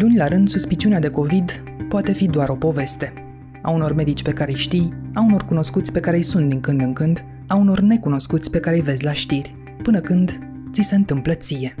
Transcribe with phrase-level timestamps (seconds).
[0.00, 3.12] Luni la rând, suspiciunea de COVID poate fi doar o poveste.
[3.62, 6.60] A unor medici pe care îi știi, a unor cunoscuți pe care îi sunt din
[6.60, 10.38] când în când, a unor necunoscuți pe care îi vezi la știri, până când
[10.72, 11.74] ți se întâmplă ție.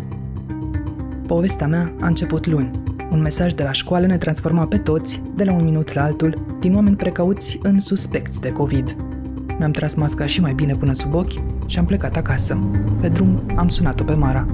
[1.26, 2.70] Povestea mea a început luni.
[3.10, 6.56] Un mesaj de la școală ne transforma pe toți, de la un minut la altul,
[6.60, 8.96] din oameni precauți în suspecți de COVID.
[9.58, 12.58] Mi-am tras masca și mai bine până sub ochi și am plecat acasă.
[13.00, 14.46] Pe drum am sunat-o pe Mara.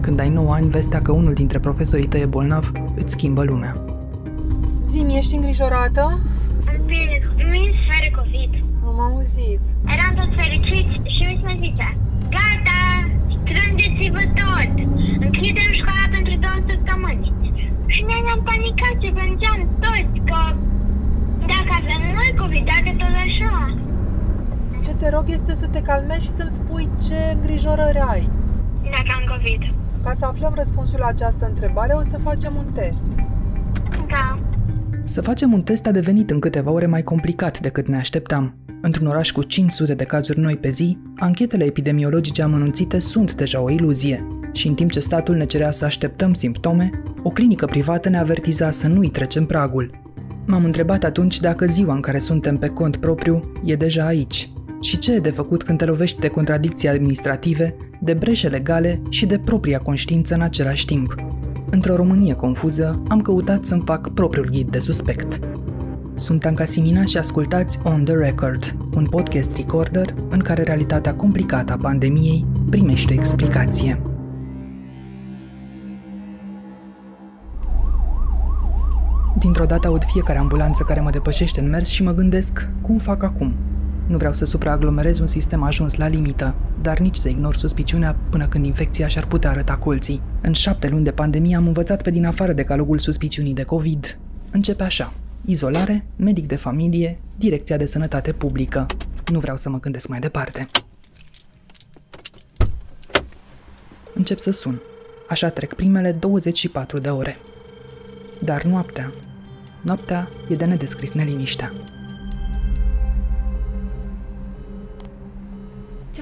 [0.00, 3.72] Când ai 9 ani, vestea că unul dintre profesorii tăi e bolnav îți schimbă lumea.
[4.82, 6.18] Zimi, ești îngrijorată?
[6.86, 7.16] Bine,
[7.52, 8.52] mi se are COVID.
[8.88, 9.60] Am auzit.
[9.94, 11.88] Eram tot fericiți și mi se zice,
[12.34, 12.82] gata,
[13.42, 14.72] strângeți-vă tot,
[15.24, 17.32] închidem școala pentru două săptămâni.
[17.94, 20.42] Și noi ne-am panicat și plângeam toți că
[21.52, 23.54] dacă avem noi COVID, dacă tot așa.
[24.88, 28.28] Ce te rog este să te calmezi și să-mi spui ce îngrijorări ai.
[28.82, 29.74] Dacă am COVID.
[30.04, 33.04] Ca să aflăm răspunsul la această întrebare, o să facem un test.
[34.08, 34.38] Da.
[35.04, 38.54] Să facem un test a devenit în câteva ore mai complicat decât ne așteptam.
[38.80, 43.70] Într-un oraș cu 500 de cazuri noi pe zi, anchetele epidemiologice amănunțite sunt deja o
[43.70, 44.26] iluzie.
[44.52, 46.90] Și în timp ce statul ne cerea să așteptăm simptome,
[47.22, 50.00] o clinică privată ne avertiza să nu-i trecem pragul.
[50.46, 54.48] M-am întrebat atunci dacă ziua în care suntem pe cont propriu e deja aici.
[54.80, 59.26] Și ce e de făcut când te lovești de contradicții administrative, de breșe legale și
[59.26, 61.14] de propria conștiință în același timp.
[61.70, 65.38] Într-o Românie confuză, am căutat să-mi fac propriul ghid de suspect.
[66.14, 71.72] Sunt Anca Simina și ascultați On The Record, un podcast recorder în care realitatea complicată
[71.72, 74.02] a pandemiei primește explicație.
[79.38, 83.22] Dintr-o dată aud fiecare ambulanță care mă depășește în mers și mă gândesc cum fac
[83.22, 83.67] acum.
[84.08, 88.48] Nu vreau să supraaglomerez un sistem ajuns la limită, dar nici să ignor suspiciunea până
[88.48, 90.22] când infecția și-ar putea arăta colții.
[90.40, 94.18] În șapte luni de pandemie am învățat pe din afară de calogul suspiciunii de COVID.
[94.50, 95.12] Începe așa.
[95.44, 98.86] Izolare, medic de familie, Direcția de Sănătate Publică.
[99.32, 100.66] Nu vreau să mă gândesc mai departe.
[104.14, 104.80] Încep să sun.
[105.28, 107.38] Așa trec primele 24 de ore.
[108.44, 109.12] Dar noaptea,
[109.80, 111.72] noaptea e de nedescris neliniștea.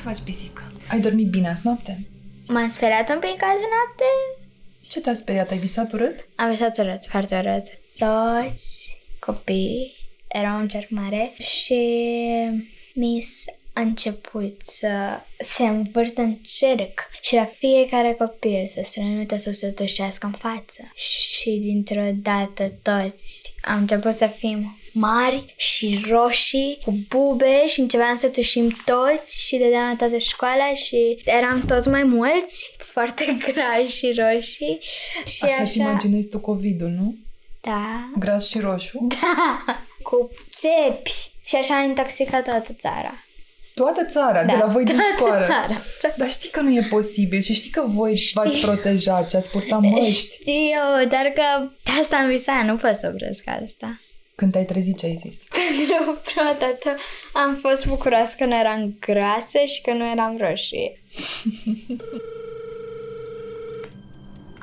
[0.07, 0.73] Faci, pisică?
[0.89, 2.07] Ai dormit bine azi noapte?
[2.49, 4.05] M-am speriat un pic azi noapte.
[4.81, 5.51] Ce te-a speriat?
[5.51, 6.29] Ai visat urât?
[6.37, 7.67] Am visat urât, foarte urât.
[7.99, 9.97] Toți copii
[10.29, 11.81] erau în cerc mare și
[12.95, 13.45] Miss
[13.77, 14.89] a început să
[15.39, 20.93] se învârtă în cerc și la fiecare copil să strănute să se tușească în față.
[20.95, 28.15] Și dintr-o dată toți am început să fim mari și roșii cu bube și începeam
[28.15, 33.97] să tușim toți și dădeam la toată școala și eram tot mai mulți, foarte grași
[33.97, 34.81] și roșii.
[35.25, 35.83] Și Așa, așa...
[35.83, 37.15] imaginezi tu COVID-ul, nu?
[37.61, 38.11] Da.
[38.19, 39.07] Gras și roșu?
[39.09, 39.65] Da.
[40.03, 41.13] Cu țepi.
[41.45, 43.26] Și așa am intoxicat toată țara.
[43.81, 45.45] Toată țara, Da, de la voi din toată școală.
[45.45, 45.83] țara.
[46.17, 49.81] Dar știi că nu e posibil și știi că voi v-ați protejat și ați purtat
[49.81, 50.33] măști.
[50.41, 54.01] Știu, dar că de asta am visat, nu pot să opresc asta.
[54.35, 55.49] Când te-ai trezit, ce ai zis?
[55.57, 56.97] Pentru prima dată
[57.33, 60.91] am fost bucuroasă că nu eram grasă și că nu eram roșie.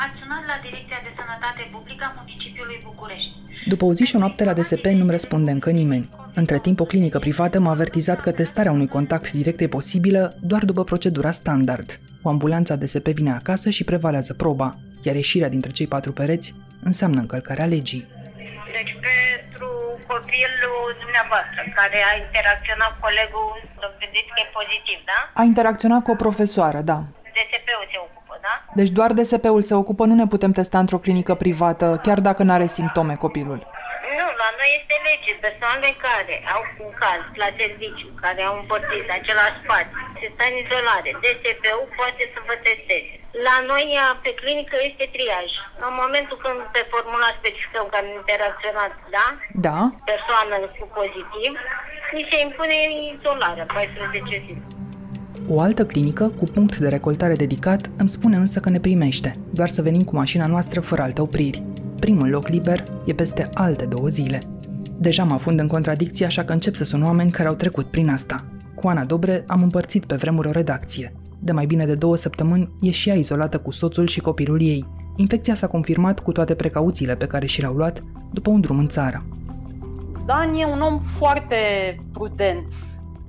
[0.03, 3.31] Ați sunat la Direcția de Sănătate Publică a municipiului București.
[3.65, 6.09] După o zi și o noapte la DSP nu-mi răspunde încă nimeni.
[6.35, 10.65] Între timp, o clinică privată m-a avertizat că testarea unui contact direct e posibilă doar
[10.65, 11.99] după procedura standard.
[12.21, 16.55] O ambulanță a DSP vine acasă și prevalează proba, iar ieșirea dintre cei patru pereți
[16.83, 18.07] înseamnă încălcarea legii.
[18.77, 19.69] Deci pentru
[20.11, 23.51] copilul dumneavoastră care a interacționat cu colegul,
[23.99, 25.19] vedeți că e pozitiv, da?
[25.41, 26.97] A interacționat cu o profesoară, da.
[27.35, 28.53] DSP-ul se ocupă, da?
[28.79, 32.51] Deci doar DSP-ul se ocupă, nu ne putem testa într-o clinică privată, chiar dacă nu
[32.51, 33.59] are simptome copilul.
[34.43, 35.31] Nu, la noi este lege.
[35.47, 40.55] Persoanele care au un caz la serviciu, care au împărțit același spațiu, se stă în
[40.63, 43.13] izolare, DSP-ul poate să vă testeze.
[43.47, 43.85] La noi,
[44.23, 45.49] pe clinică, este triaj.
[45.85, 49.27] În momentul când pe formular specificăm că am interacționat, da?
[49.67, 49.79] Da?
[50.11, 51.51] Persoană cu pozitiv,
[52.15, 52.77] ni se impune
[53.13, 54.63] izolarea 14 zile.
[55.53, 59.69] O altă clinică, cu punct de recoltare dedicat, îmi spune însă că ne primește, doar
[59.75, 61.59] să venim cu mașina noastră fără alte opriri.
[61.99, 64.39] Primul loc liber e peste alte două zile.
[64.97, 68.09] Deja mă afund în contradicție, așa că încep să sun oameni care au trecut prin
[68.09, 68.45] asta.
[68.75, 71.13] Cu Ana Dobre am împărțit pe vremuri o redacție.
[71.39, 74.85] De mai bine de două săptămâni e și ea izolată cu soțul și copilul ei.
[75.15, 78.87] Infecția s-a confirmat cu toate precauțiile pe care și le-au luat după un drum în
[78.87, 79.25] țară.
[80.25, 81.55] Dan e un om foarte
[82.13, 82.65] prudent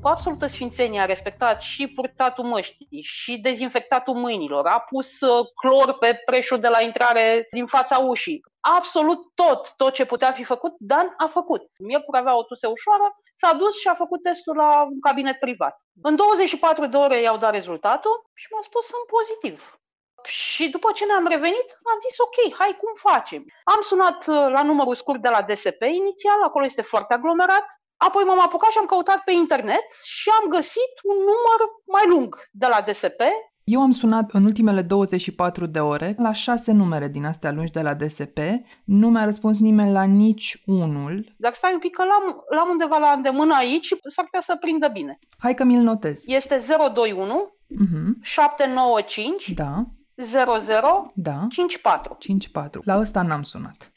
[0.05, 5.99] cu absolută sfințenie a respectat și purtatul măștii și dezinfectatul mâinilor, a pus uh, clor
[5.99, 8.41] pe preșul de la intrare din fața ușii.
[8.61, 11.63] Absolut tot, tot ce putea fi făcut, Dan a făcut.
[11.79, 15.77] Miercuri avea o tuse ușoară, s-a dus și a făcut testul la un cabinet privat.
[16.03, 19.79] În 24 de ore i-au dat rezultatul și mi-a spus sunt pozitiv.
[20.23, 23.45] Și după ce ne-am revenit, am zis ok, hai cum facem.
[23.65, 27.67] Am sunat uh, la numărul scurt de la DSP inițial, acolo este foarte aglomerat,
[28.07, 32.49] Apoi m-am apucat și am căutat pe internet și am găsit un număr mai lung
[32.53, 33.21] de la DSP.
[33.65, 37.81] Eu am sunat în ultimele 24 de ore la șase numere din astea lungi de
[37.81, 38.39] la DSP.
[38.85, 41.35] Nu mi-a răspuns nimeni la nici unul.
[41.37, 44.57] Dar stai un pic că l-am, l-am undeva la îndemână aici și s-ar putea să
[44.61, 45.19] prindă bine.
[45.39, 46.23] Hai că mi-l notez.
[46.27, 46.65] Este
[46.95, 48.23] 021 uh-huh.
[48.23, 49.85] 795 da.
[50.15, 51.47] 00 da.
[51.51, 52.17] 54.
[52.19, 52.81] 54.
[52.85, 53.93] La ăsta n-am sunat.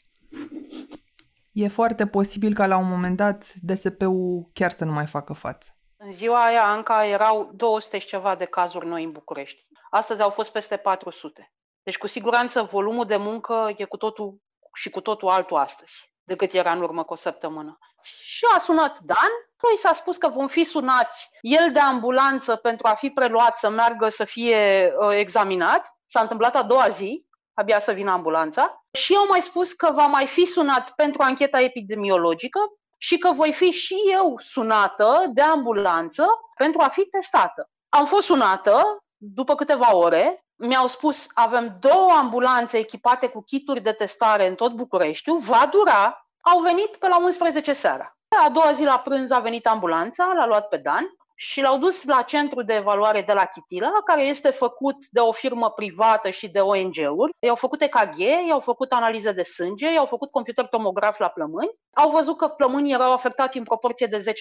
[1.60, 5.70] E foarte posibil ca la un moment dat DSP-ul chiar să nu mai facă față.
[5.96, 9.66] În ziua aia, Anca, erau 200 și ceva de cazuri noi în București.
[9.90, 11.52] Astăzi au fost peste 400.
[11.82, 16.52] Deci, cu siguranță, volumul de muncă e cu totul și cu totul altul astăzi decât
[16.52, 17.78] era în urmă cu o săptămână.
[18.20, 22.86] Și a sunat Dan, păi s-a spus că vom fi sunați el de ambulanță pentru
[22.86, 25.96] a fi preluat să meargă să fie uh, examinat.
[26.06, 27.26] S-a întâmplat a doua zi,
[27.58, 28.84] abia să vină ambulanța.
[28.92, 32.60] Și au mai spus că va mai fi sunat pentru ancheta epidemiologică
[32.98, 37.70] și că voi fi și eu sunată de ambulanță pentru a fi testată.
[37.88, 43.92] Am fost sunată după câteva ore, mi-au spus avem două ambulanțe echipate cu kituri de
[43.92, 48.16] testare în tot Bucureștiul, va dura, au venit pe la 11 seara.
[48.46, 52.04] A doua zi la prânz a venit ambulanța, l-a luat pe Dan și l-au dus
[52.04, 56.48] la centru de evaluare de la Chitila, care este făcut de o firmă privată și
[56.48, 57.32] de ONG-uri.
[57.38, 58.18] I-au făcut EKG,
[58.48, 61.70] i-au făcut analize de sânge, i-au făcut computer tomograf la plămâni.
[61.94, 64.32] Au văzut că plămânii erau afectați în proporție de 10%,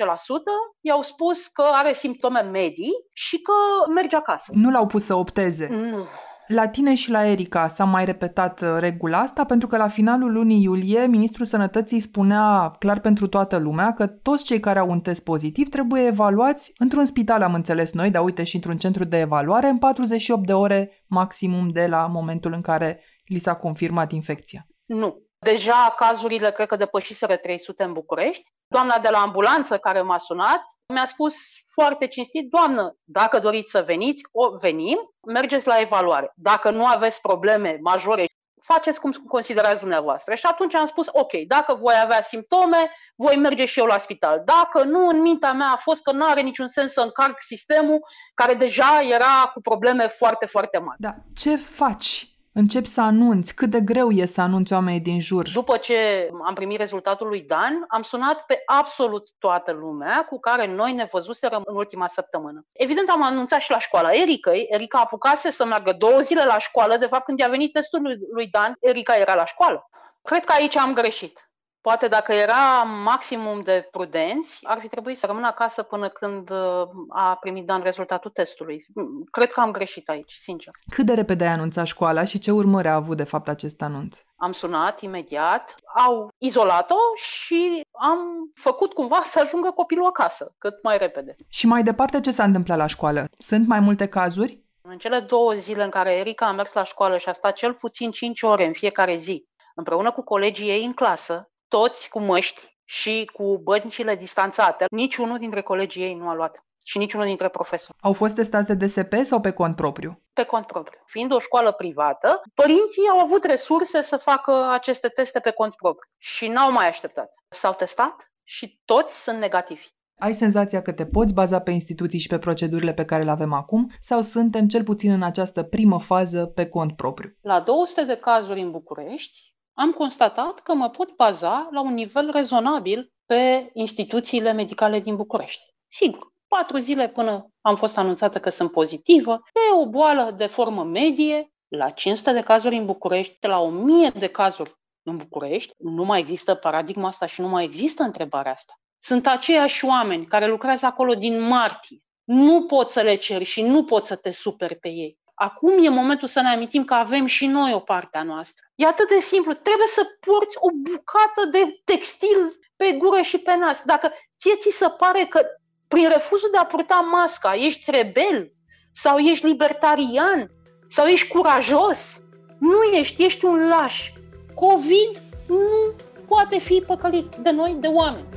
[0.82, 3.54] i-au spus că are simptome medii și că
[3.92, 4.52] merge acasă.
[4.54, 5.68] Nu l-au pus să opteze.
[5.68, 6.06] Nu,
[6.48, 10.32] la tine și la Erica s-a mai repetat uh, regula asta pentru că la finalul
[10.32, 15.00] lunii iulie ministrul sănătății spunea clar pentru toată lumea că toți cei care au un
[15.00, 19.20] test pozitiv trebuie evaluați într-un spital, am înțeles noi, dar uite și într-un centru de
[19.20, 24.68] evaluare în 48 de ore maximum de la momentul în care li s-a confirmat infecția.
[24.86, 28.50] Nu, Deja cazurile cred că depășiseră 300 în București.
[28.68, 30.64] Doamna de la ambulanță care m-a sunat
[30.94, 31.36] mi-a spus
[31.74, 34.98] foarte cinstit, doamnă, dacă doriți să veniți, o venim,
[35.28, 36.32] mergeți la evaluare.
[36.36, 38.26] Dacă nu aveți probleme majore,
[38.62, 40.36] faceți cum considerați dumneavoastră.
[40.36, 44.42] Și atunci am spus, ok, dacă voi avea simptome, voi merge și eu la spital.
[44.46, 48.00] Dacă nu, în mintea mea a fost că nu are niciun sens să încarc sistemul
[48.34, 50.98] care deja era cu probleme foarte, foarte mari.
[51.00, 55.50] Da, ce faci începi să anunți, cât de greu e să anunți oamenii din jur.
[55.54, 60.68] După ce am primit rezultatul lui Dan, am sunat pe absolut toată lumea cu care
[60.68, 62.66] noi ne văzuserăm în ultima săptămână.
[62.72, 64.52] Evident, am anunțat și la școala Erica.
[64.70, 66.98] Erica apucase să meargă două zile la școală.
[66.98, 69.90] De fapt, când i-a venit testul lui, lui Dan, Erica era la școală.
[70.24, 71.47] Cred că aici am greșit.
[71.88, 76.88] Poate dacă era maximum de prudenți, ar fi trebuit să rămână acasă până când uh,
[77.10, 78.86] a primit Dan rezultatul testului.
[79.32, 80.74] Cred că am greșit aici, sincer.
[80.90, 84.18] Cât de repede ai anunțat școala și ce urmări a avut de fapt acest anunț?
[84.36, 88.20] Am sunat imediat, au izolat-o și am
[88.54, 91.36] făcut cumva să ajungă copilul acasă, cât mai repede.
[91.50, 93.26] Și mai departe ce s-a întâmplat la școală?
[93.38, 94.64] Sunt mai multe cazuri?
[94.82, 97.74] În cele două zile în care Erica a mers la școală și a stat cel
[97.74, 102.76] puțin 5 ore în fiecare zi, împreună cu colegii ei în clasă, toți cu măști
[102.86, 104.86] și cu băncile distanțate.
[104.92, 107.98] Niciunul dintre colegii ei nu a luat și niciunul dintre profesori.
[108.02, 110.22] Au fost testați de DSP sau pe cont propriu?
[110.34, 111.00] Pe cont propriu.
[111.06, 116.10] Fiind o școală privată, părinții au avut resurse să facă aceste teste pe cont propriu
[116.18, 117.30] și n-au mai așteptat.
[117.50, 119.88] S-au testat și toți sunt negativi.
[120.20, 123.54] Ai senzația că te poți baza pe instituții și pe procedurile pe care le avem
[123.54, 127.32] acum sau suntem cel puțin în această primă fază pe cont propriu?
[127.42, 132.32] La 200 de cazuri în București, am constatat că mă pot baza la un nivel
[132.32, 135.64] rezonabil pe instituțiile medicale din București.
[135.88, 140.84] Sigur, patru zile până am fost anunțată că sunt pozitivă, e o boală de formă
[140.84, 146.20] medie, la 500 de cazuri în București, la 1000 de cazuri în București, nu mai
[146.20, 148.74] există paradigma asta și nu mai există întrebarea asta.
[149.00, 151.98] Sunt aceiași oameni care lucrează acolo din martie.
[152.24, 155.18] Nu poți să le ceri și nu poți să te superi pe ei.
[155.40, 158.66] Acum e momentul să ne amintim că avem și noi o parte a noastră.
[158.76, 159.54] E atât de simplu.
[159.54, 163.82] Trebuie să porți o bucată de textil pe gură și pe nas.
[163.86, 165.42] Dacă ție ți se pare că
[165.88, 168.52] prin refuzul de a purta masca ești rebel
[168.92, 170.52] sau ești libertarian
[170.88, 172.22] sau ești curajos,
[172.60, 174.12] nu ești, ești un laș.
[174.56, 175.94] COVID nu
[176.28, 178.28] poate fi păcălit de noi, de oameni.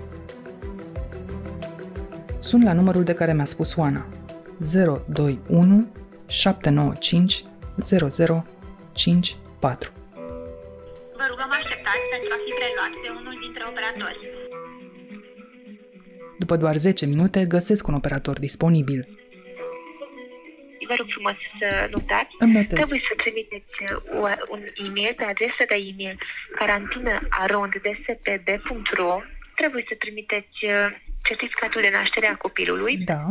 [2.38, 4.06] sun la numărul de care mi-a spus Oana.
[5.06, 5.86] 021
[6.30, 7.44] 795
[7.84, 9.92] 0054.
[11.20, 14.18] Vă rugăm așteptați pentru a fi preluat de unul dintre operatori.
[16.38, 19.08] După doar 10 minute, găsesc un operator disponibil.
[20.88, 22.34] Vă rog frumos să notați.
[22.38, 22.78] Îmi notez.
[22.78, 23.88] Trebuie să trimiteți uh,
[24.54, 26.18] un e-mail pe adresa de e-mail
[26.58, 29.22] carantină.dsp.ro
[29.54, 30.70] Trebuie să trimiteți uh,
[31.22, 33.28] certificatul de naștere a copilului Da,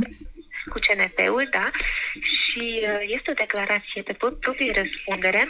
[0.72, 1.70] cu CNP-ul, da?
[2.44, 5.48] Și uh, este o declarație pe pro- proprie răspundere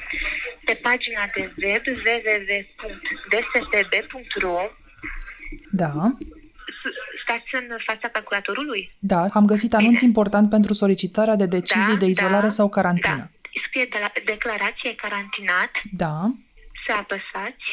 [0.66, 1.84] pe pagina de web
[3.30, 4.58] www.dsp.ro
[5.72, 5.92] da,
[6.82, 8.92] S- Stați în fața calculatorului?
[9.00, 9.26] da.
[9.34, 13.16] Am găsit anunț important pentru solicitarea de decizii Da, de izolare da, sau carantină.
[13.16, 13.28] Da.
[13.68, 16.32] Scrie de la declarație carantinat, Da,
[16.86, 17.66] să apăsați,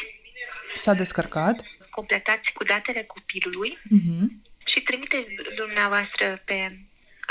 [0.75, 1.61] s-a descărcat.
[1.89, 4.43] completați cu datele copilului Mhm.
[4.65, 6.77] și trimiteți dumneavoastră pe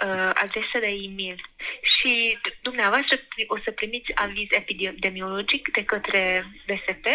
[0.05, 1.41] uh, adresa de e-mail
[1.83, 7.07] și dumneavoastră pri- o să primiți aviz epidemiologic de către DSP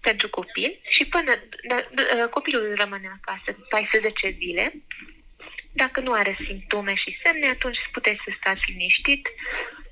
[0.00, 1.32] pentru copil și până
[1.68, 4.72] da, da, copilul rămâne acasă 14 zile.
[5.72, 9.28] Dacă nu are simptome și semne, atunci puteți să stați liniștit.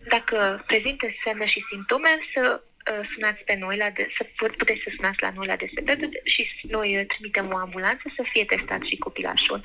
[0.08, 2.73] Dacă prezintă semne și simptome, să uh,
[3.14, 5.78] sunați pe noi, la de, să pu- puteți să sunați la noi la DSP
[6.24, 9.60] și noi uh, trimitem o ambulanță să fie testat și copilașul.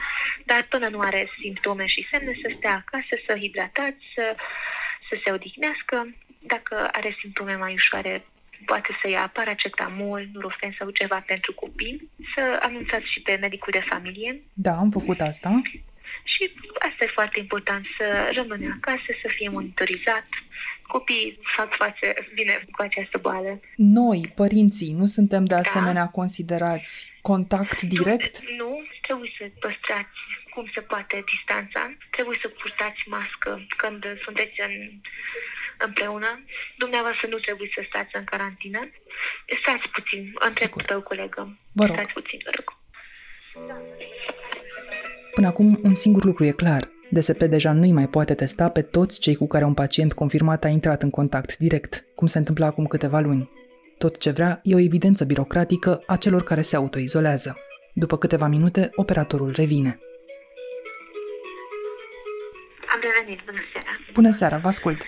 [0.45, 4.35] Dar până nu are simptome și semne, să stea acasă, să hidratați, să,
[5.09, 6.15] să se odihnească.
[6.39, 8.25] Dacă are simptome mai ușoare,
[8.65, 13.85] poate să ia paracetamol, nurofen sau ceva pentru copii, să anunțați și pe medicul de
[13.89, 15.61] familie Da, am făcut asta.
[16.23, 20.27] și asta e foarte important, să rămâne acasă, să fie monitorizat.
[20.95, 23.59] Copiii fac față bine cu această boală.
[23.75, 26.91] Noi, părinții, nu suntem de asemenea considerați
[27.21, 28.33] contact direct?
[28.41, 30.19] Nu, nu, trebuie să păstrați
[30.53, 31.81] cum se poate distanța,
[32.15, 34.73] trebuie să purtați mască când sunteți în,
[35.77, 36.31] împreună.
[36.77, 38.81] Dumneavoastră nu trebuie să stați în carantină.
[39.61, 40.83] Stați puțin, întreb Sigur.
[40.83, 41.41] pe o colegă.
[41.71, 41.95] Vă rog.
[41.95, 42.67] Stați puțin, vă rog.
[45.33, 46.83] Până acum, un singur lucru e clar.
[47.11, 50.67] DSP deja nu-i mai poate testa pe toți cei cu care un pacient confirmat a
[50.67, 53.49] intrat în contact direct, cum se întâmpla acum câteva luni.
[53.97, 57.57] Tot ce vrea e o evidență birocratică a celor care se autoizolează.
[57.93, 59.99] După câteva minute, operatorul revine.
[62.93, 63.91] Am revenit, bună seara.
[64.13, 65.03] Bună seara, vă ascult.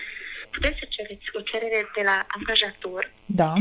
[0.50, 3.52] Puteți să cereți o cerere de la angajator Da,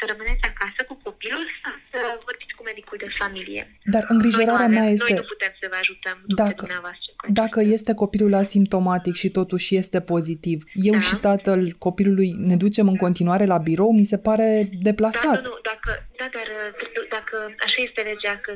[0.00, 3.62] să rămâneți acasă cu copilul sau să vorbiți cu medicul de familie.
[3.94, 5.12] dar îngrijorarea noi nu mea avem- este...
[5.12, 7.08] Noi nu putem să vă ajutăm după Dacă- dumneavoastră.
[7.16, 7.74] cu Dacă acesta.
[7.76, 11.06] este copilul asimptomatic și totuși este pozitiv, eu Da.
[11.06, 15.38] și tatăl copilului ne ducem în continuare la birou, mi se pare Da, deplasat.
[15.44, 15.90] nu, nu, dacă,
[16.20, 18.52] da, dar uh, dacă așa este legea că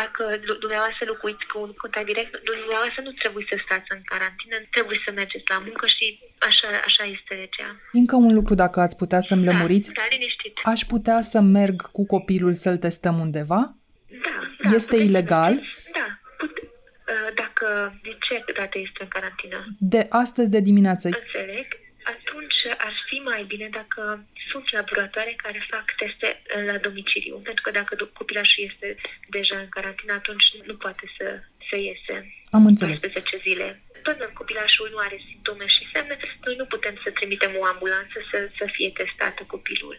[0.00, 4.56] dacă lu- dumneavoastră locuiți cu un contact direct, dumneavoastră nu trebuie să stați în carantină,
[4.76, 6.06] trebuie să mergeți la muncă și
[6.48, 7.68] așa, așa este legea.
[8.00, 10.54] Încă un lucru, dacă ați putea să-mi lămuriți, Da, da, liniștit.
[10.72, 13.60] aș putea să merg cu copilul să-l testăm undeva?
[14.26, 15.52] Da, da, Este puteți să ilegal?
[15.54, 15.90] mergeți.
[15.98, 16.06] Da,
[16.38, 17.66] put, uh, dacă,
[18.02, 19.58] de ce dată este în carantină?
[19.78, 21.06] De astăzi de dimineață.
[21.08, 21.66] Înțeleg.
[22.04, 27.36] Atunci ar fi mai bine dacă sunt laboratoare care fac teste uh, la domiciliu.
[27.48, 28.88] Pentru că dacă do- copilașul este
[29.36, 31.26] deja în carantină, atunci nu poate să,
[31.68, 32.16] să iese
[32.50, 33.00] Am înțeles.
[33.00, 33.82] 14 zile.
[34.02, 38.38] Până copilașul nu are simptome și semne, noi nu putem să trimitem o ambulanță să,
[38.58, 39.96] să fie testată copilul.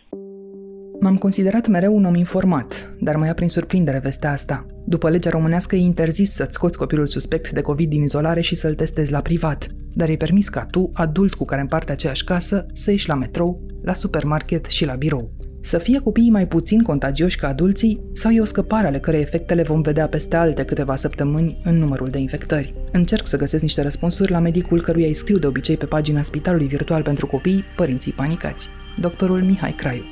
[1.06, 4.66] M-am considerat mereu un om informat, dar mă ia prin surprindere vestea asta.
[4.86, 8.74] După legea românească e interzis să-ți scoți copilul suspect de COVID din izolare și să-l
[8.74, 12.92] testezi la privat, dar e permis ca tu, adult cu care împarte aceeași casă, să
[12.92, 15.32] ieși la metrou, la supermarket și la birou.
[15.62, 19.54] Să fie copiii mai puțin contagioși ca adulții sau e o scăpare ale cărei efecte
[19.54, 22.74] le vom vedea peste alte câteva săptămâni în numărul de infectări?
[22.92, 26.68] Încerc să găsesc niște răspunsuri la medicul căruia îi scriu de obicei pe pagina Spitalului
[26.68, 28.70] Virtual pentru Copii, părinții panicați.
[29.00, 30.04] Doctorul Mihai Craiu.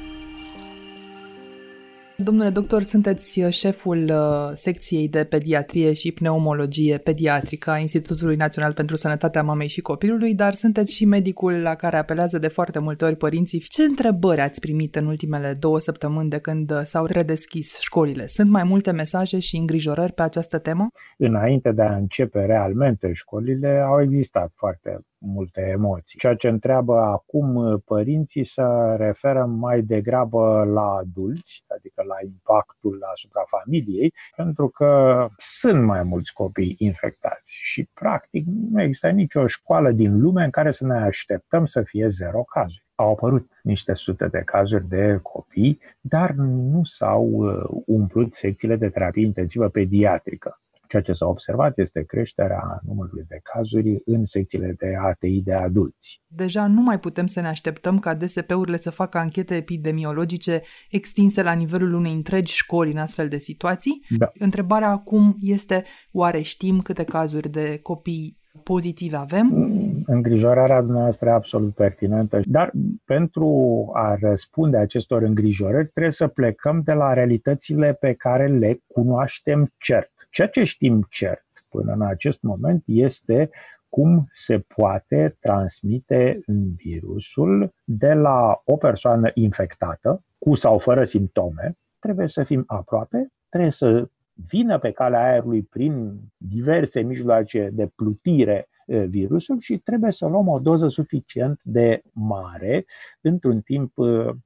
[2.17, 8.74] Domnule doctor, sunteți uh, șeful uh, secției de pediatrie și pneumologie pediatrică a Institutului Național
[8.74, 13.05] pentru Sănătatea Mamei și Copilului, dar sunteți și medicul la care apelează de foarte multe
[13.05, 13.60] ori părinții.
[13.60, 18.27] Ce întrebări ați primit în ultimele două săptămâni de când uh, s-au redeschis școlile?
[18.27, 20.88] Sunt mai multe mesaje și îngrijorări pe această temă?
[21.17, 26.20] înainte de a începe realmente școlile, au existat foarte multe emoții.
[26.20, 28.63] Ceea ce întreabă acum uh, părinții se
[28.98, 36.34] referă mai degrabă la adulți, adică la impactul asupra familiei, pentru că sunt mai mulți
[36.34, 41.65] copii infectați și practic nu există nicio școală din lume în care să ne așteptăm
[41.65, 42.86] să fie zero cazuri.
[42.96, 48.89] Au apărut niște sute de cazuri de copii, dar nu s-au uh, umplut secțiile de
[48.89, 50.58] terapie intensivă pediatrică
[50.94, 56.22] Ceea ce s-a observat este creșterea numărului de cazuri în secțiile de ATI de adulți.
[56.28, 61.52] Deja nu mai putem să ne așteptăm ca DSP-urile să facă anchete epidemiologice extinse la
[61.52, 64.06] nivelul unei întregi școli în astfel de situații.
[64.18, 64.32] Da.
[64.34, 69.74] Întrebarea acum este, oare știm câte cazuri de copii pozitive avem?
[70.05, 72.72] Îngrijorarea dumneavoastră e absolut pertinentă, dar
[73.05, 79.72] pentru a răspunde acestor îngrijorări trebuie să plecăm de la realitățile pe care le cunoaștem
[79.77, 80.12] cert.
[80.29, 83.50] Ceea ce știm cert până în acest moment este
[83.89, 86.39] cum se poate transmite
[86.75, 93.72] virusul de la o persoană infectată, cu sau fără simptome, trebuie să fim aproape, trebuie
[93.72, 98.68] să vină pe calea aerului prin diverse mijloace de plutire
[99.08, 102.86] virusul și trebuie să luăm o doză suficient de mare
[103.22, 103.94] într-un timp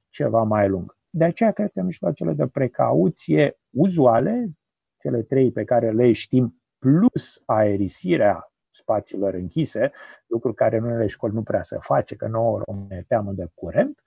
[0.08, 0.96] ceva mai lung.
[1.10, 4.50] De aceea cred că mijloacele de precauție uzuale,
[5.00, 9.92] cele trei pe care le știm, plus aerisirea spațiilor închise,
[10.26, 14.02] lucru care în unele școli nu prea se face, că nouă ne teamă de curent,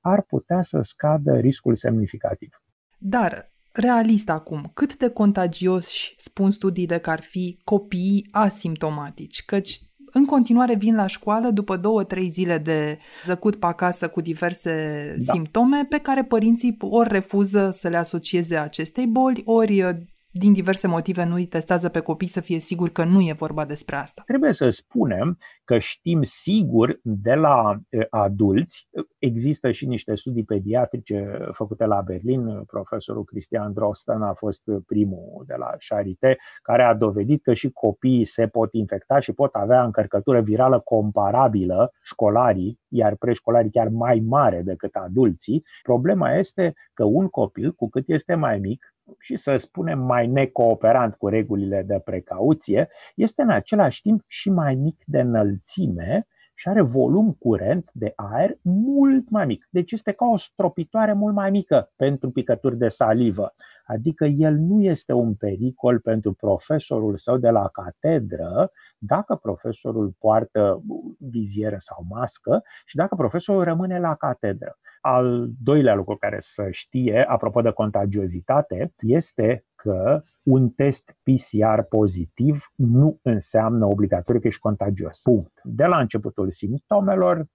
[0.00, 2.62] ar putea să scadă riscul semnificativ.
[2.98, 9.44] Dar realist acum, cât de contagioși spun studiile că ar fi copiii asimptomatici?
[9.44, 9.78] Căci
[10.12, 15.14] în continuare vin la școală după două, trei zile de zăcut pe acasă cu diverse
[15.18, 15.32] da.
[15.32, 20.06] simptome pe care părinții ori refuză să le asocieze acestei boli, ori
[20.38, 23.64] din diverse motive nu îi testează pe copii să fie sigur că nu e vorba
[23.64, 24.22] despre asta.
[24.26, 28.88] Trebuie să spunem că știm sigur de la adulți,
[29.18, 35.54] există și niște studii pediatrice făcute la Berlin, profesorul Cristian Drosten a fost primul de
[35.58, 40.40] la Charité, care a dovedit că și copiii se pot infecta și pot avea încărcătură
[40.40, 45.62] virală comparabilă școlarii, iar preșcolarii chiar mai mare decât adulții.
[45.82, 51.14] Problema este că un copil, cu cât este mai mic, și să spunem mai necooperant
[51.14, 56.80] cu regulile de precauție, este în același timp și mai mic de înălțime și are
[56.80, 59.68] volum curent de aer mult mai mic.
[59.70, 63.54] Deci este ca o stropitoare mult mai mică pentru picături de salivă.
[63.86, 70.82] Adică el nu este un pericol pentru profesorul său de la catedră dacă profesorul poartă
[71.18, 74.78] vizieră sau mască și dacă profesorul rămâne la catedră.
[75.00, 82.72] Al doilea lucru care să știe, apropo de contagiozitate, este că un test PCR pozitiv
[82.74, 85.20] nu înseamnă obligatoriu că ești contagios.
[85.22, 85.60] Punct.
[85.62, 87.46] De la începutul simptomelor,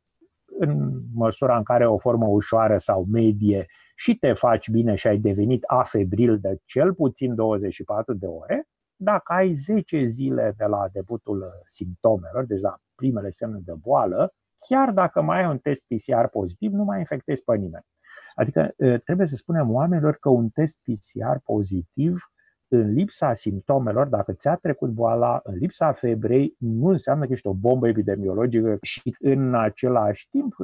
[0.60, 3.66] în măsura în care o formă ușoară sau medie
[4.02, 9.34] și te faci bine și ai devenit afebril de cel puțin 24 de ore, dacă
[9.34, 14.34] ai 10 zile de la debutul simptomelor, deci la primele semne de boală,
[14.68, 17.86] chiar dacă mai ai un test PCR pozitiv, nu mai infectezi pe nimeni.
[18.34, 18.74] Adică
[19.06, 22.32] trebuie să spunem oamenilor că un test PCR pozitiv
[22.74, 27.54] în lipsa simptomelor, dacă ți-a trecut boala, în lipsa febrei, nu înseamnă că ești o
[27.54, 28.78] bombă epidemiologică.
[28.82, 30.56] Și în același timp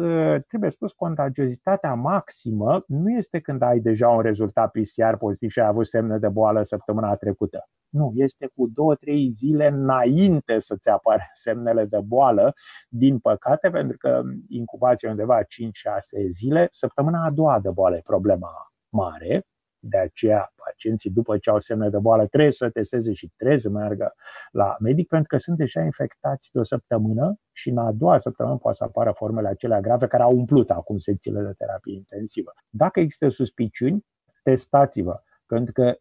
[0.48, 5.68] trebuie spus contagiozitatea maximă nu este când ai deja un rezultat PCR pozitiv și ai
[5.68, 7.70] avut semne de boală săptămâna trecută.
[7.90, 12.54] Nu, este cu două, trei zile înainte să-ți apară semnele de boală,
[12.90, 15.46] din păcate, pentru că incubația undeva 5-6
[16.28, 18.52] zile, săptămâna a doua de boală e problema
[18.90, 19.46] mare,
[19.90, 23.70] de aceea, pacienții, după ce au semne de boală, trebuie să testeze și trebuie să
[23.70, 24.14] meargă
[24.52, 28.58] la medic, pentru că sunt deja infectați de o săptămână și în a doua săptămână
[28.58, 32.54] poate să apară formele acelea grave care au umplut acum secțiile de terapie intensivă.
[32.70, 34.06] Dacă există suspiciuni,
[34.44, 35.96] testați-vă pentru că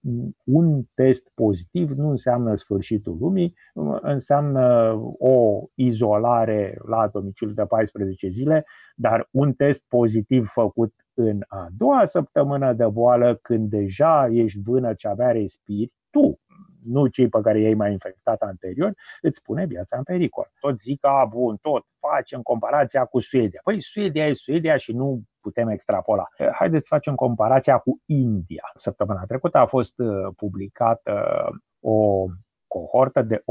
[0.44, 3.54] un test pozitiv nu înseamnă sfârșitul lumii,
[4.00, 11.68] înseamnă o izolare la domiciliu de 14 zile, dar un test pozitiv făcut în a
[11.76, 16.40] doua săptămână de boală, când deja ești vână ce avea respiri, tu,
[16.86, 20.50] nu cei pe care i-ai mai infectat anterior, îți pune viața în pericol.
[20.60, 23.60] Tot zic că, bun, tot facem comparația cu Suedia.
[23.64, 26.28] Păi Suedia e Suedia și nu putem extrapola.
[26.52, 28.70] Haideți să facem comparația cu India.
[28.74, 31.12] Săptămâna trecută a fost uh, publicată
[31.50, 32.26] uh, o
[32.66, 33.42] cohortă de 85.000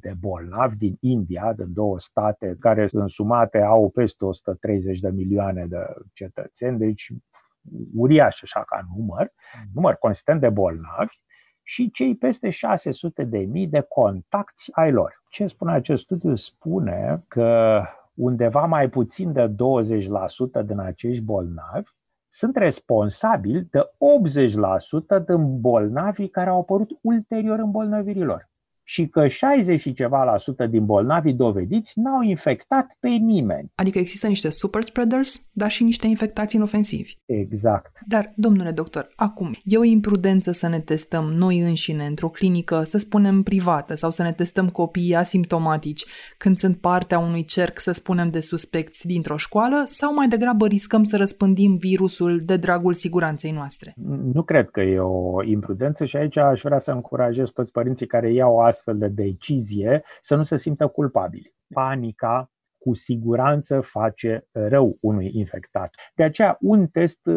[0.00, 5.66] de bolnavi din India, din două state care sunt sumate, au peste 130 de milioane
[5.66, 5.78] de
[6.12, 7.12] cetățeni, deci
[7.94, 9.32] uriaș așa ca număr,
[9.74, 11.16] număr consistent de bolnavi
[11.64, 15.22] și cei peste 600 de mii de contacti ai lor.
[15.28, 16.34] Ce spune acest studiu?
[16.34, 17.80] Spune că
[18.14, 19.54] undeva mai puțin de
[20.62, 21.90] 20% din acești bolnavi
[22.28, 23.80] sunt responsabili de
[25.20, 28.48] 80% din bolnavii care au apărut ulterior îmbolnăvirilor.
[28.84, 33.72] Și că 60 și ceva la sută din bolnavii dovediți n-au infectat pe nimeni.
[33.74, 37.12] Adică există niște super spreaders, dar și niște infectați inofensivi.
[37.24, 37.98] Exact.
[38.06, 42.98] Dar, domnule doctor, acum, e o imprudență să ne testăm noi înșine într-o clinică, să
[42.98, 46.04] spunem privată, sau să ne testăm copiii asimptomatici
[46.38, 51.02] când sunt partea unui cerc, să spunem, de suspecți dintr-o școală, sau mai degrabă riscăm
[51.02, 53.94] să răspândim virusul de dragul siguranței noastre?
[54.32, 58.32] Nu cred că e o imprudență și aici aș vrea să încurajez toți părinții care
[58.32, 61.54] iau astfel de decizie să nu se simtă culpabili.
[61.74, 65.94] Panica cu siguranță face rău unui infectat.
[66.14, 67.28] De aceea, un test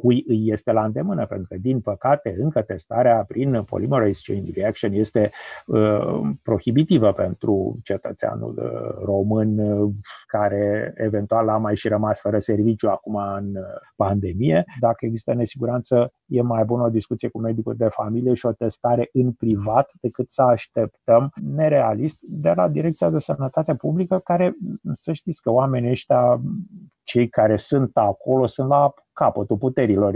[0.00, 4.92] cui îi este la îndemână, pentru că, din păcate, încă testarea prin polymerase chain reaction
[4.92, 5.30] este
[5.66, 9.92] uh, prohibitivă pentru cetățeanul uh, român uh,
[10.26, 13.62] care eventual a mai și rămas fără serviciu acum în uh,
[13.96, 14.64] pandemie.
[14.80, 19.08] Dacă există nesiguranță, e mai bună o discuție cu medicul de familie și o testare
[19.12, 24.56] în privat decât să așteptăm nerealist de la Direcția de Sănătate Publică, care,
[24.94, 26.40] să știți că oamenii ăștia
[27.04, 30.14] cei care sunt acolo sunt la capătul puterilor.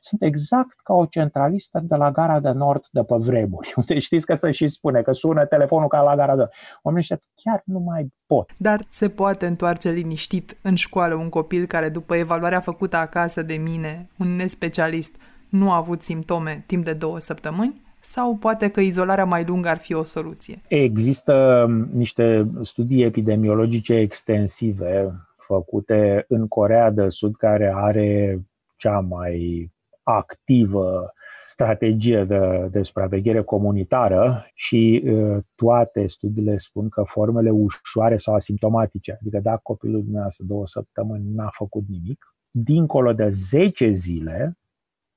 [0.00, 4.26] Sunt exact ca o centralistă de la gara de nord de pe vremuri, unde știți
[4.26, 6.52] că se și spune că sună telefonul ca la gara de nord.
[6.82, 8.50] Oamenii ăștia chiar nu mai pot.
[8.58, 13.54] Dar se poate întoarce liniștit în școală un copil care, după evaluarea făcută acasă de
[13.54, 15.16] mine, un nespecialist,
[15.48, 17.84] nu a avut simptome timp de două săptămâni?
[18.00, 20.62] Sau poate că izolarea mai lungă ar fi o soluție?
[20.68, 25.12] Există niște studii epidemiologice extensive
[25.46, 28.40] făcute în Corea de Sud, care are
[28.76, 29.70] cea mai
[30.02, 31.12] activă
[31.46, 39.16] strategie de, de supraveghere comunitară și uh, toate studiile spun că formele ușoare sau asimptomatice,
[39.20, 44.58] adică dacă copilul dumneavoastră două săptămâni n-a făcut nimic, dincolo de 10 zile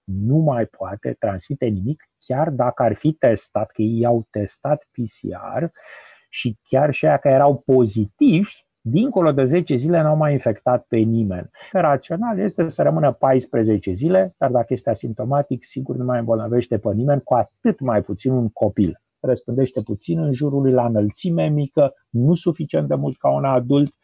[0.04, 5.66] nu mai poate transmite nimic, chiar dacă ar fi testat, că ei au testat PCR
[6.30, 10.98] și chiar și aia care erau pozitivi dincolo de 10 zile n-au mai infectat pe
[10.98, 11.50] nimeni.
[11.72, 16.94] Rațional este să rămână 14 zile, dar dacă este asimptomatic, sigur nu mai îmbolnăvește pe
[16.94, 19.02] nimeni, cu atât mai puțin un copil.
[19.20, 23.96] Răspândește puțin în jurul lui la înălțime mică, nu suficient de mult ca un adult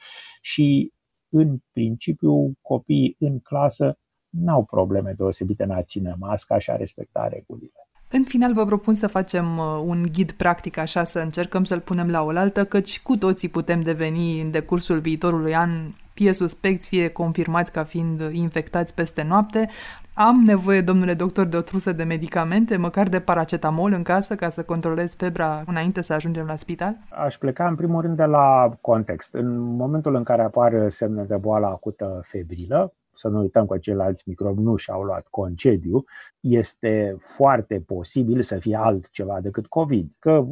[0.42, 0.94] și
[1.30, 3.98] în principiu copiii în clasă
[4.30, 7.85] n-au probleme deosebite în a ține masca și a respecta regulile.
[8.12, 12.10] În final vă propun să facem uh, un ghid practic așa, să încercăm să-l punem
[12.10, 15.70] la oaltă, căci cu toții putem deveni în decursul viitorului an
[16.16, 19.70] fie suspecți, fie confirmați ca fiind infectați peste noapte.
[20.14, 24.50] Am nevoie, domnule doctor, de o trusă de medicamente, măcar de paracetamol în casă, ca
[24.50, 26.98] să controlez febra înainte să ajungem la spital?
[27.10, 29.34] Aș pleca în primul rând de la context.
[29.34, 34.24] În momentul în care apar semne de boală acută febrilă, să nu uităm că ceilalți
[34.26, 36.04] microbi nu și-au luat concediu,
[36.40, 40.12] este foarte posibil să fie altceva decât COVID.
[40.20, 40.46] Că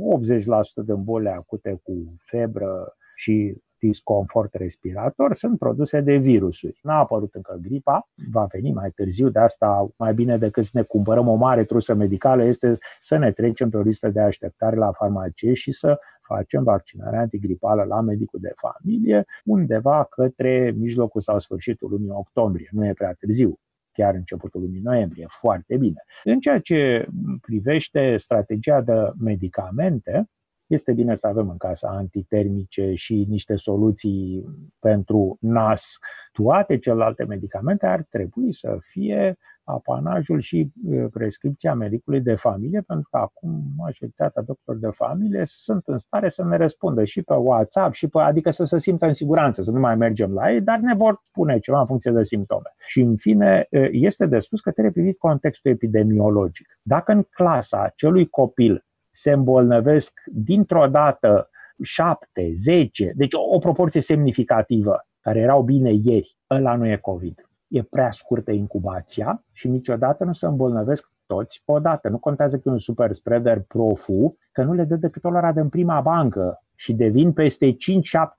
[0.81, 6.79] 80% de boli acute cu febră și disconfort respirator sunt produse de virusuri.
[6.83, 10.81] N-a apărut încă gripa, va veni mai târziu, de asta mai bine decât să ne
[10.81, 14.91] cumpărăm o mare trusă medicală este să ne trecem pe o listă de așteptare la
[14.91, 21.89] farmacie și să facem vaccinarea antigripală la medicul de familie undeva către mijlocul sau sfârșitul
[21.89, 22.69] lunii octombrie.
[22.71, 23.59] Nu e prea târziu
[23.93, 26.03] chiar începutul lunii noiembrie, foarte bine.
[26.23, 27.07] În ceea ce
[27.41, 30.29] privește strategia de medicamente,
[30.67, 34.45] este bine să avem în casă antitermice și niște soluții
[34.79, 35.97] pentru nas.
[36.31, 40.71] Toate celelalte medicamente ar trebui să fie apanajul și
[41.11, 46.43] prescripția medicului de familie, pentru că acum majoritatea doctori de familie sunt în stare să
[46.43, 49.79] ne răspundă și pe WhatsApp, și pe, adică să se simtă în siguranță, să nu
[49.79, 52.75] mai mergem la ei, dar ne vor spune ceva în funcție de simptome.
[52.87, 56.79] Și în fine, este de spus că trebuie privit contextul epidemiologic.
[56.81, 61.49] Dacă în clasa acelui copil se îmbolnăvesc dintr-o dată
[61.81, 67.47] 7, 10, deci o, o proporție semnificativă, care erau bine ieri, ăla nu e COVID.
[67.73, 72.09] E prea scurtă incubația și niciodată nu se îmbolnăvesc toți odată.
[72.09, 75.51] Nu contează că e un super spreader profu, că nu le dă decât o lor
[75.55, 77.75] în prima bancă și devin peste 5-7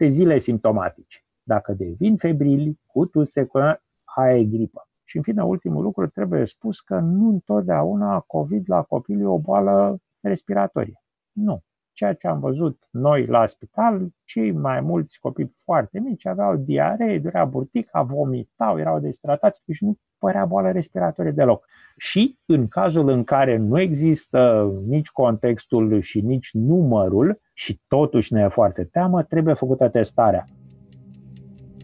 [0.07, 1.25] zile simptomatici.
[1.43, 3.59] Dacă devin febrili, cu tuse, cu
[4.05, 4.89] aia e gripă.
[5.05, 9.39] Și în fine, ultimul lucru trebuie spus că nu întotdeauna COVID la copil e o
[9.39, 11.03] boală respiratorie.
[11.33, 11.63] Nu.
[11.95, 17.19] Ceea ce am văzut noi la spital, cei mai mulți copii foarte mici aveau diaree,
[17.19, 21.65] durea burtica, vomitau, erau deshidratați, deci nu părea boală respiratorie deloc.
[21.97, 28.41] Și în cazul în care nu există nici contextul și nici numărul și totuși ne
[28.41, 30.45] e foarte teamă, trebuie făcută testarea.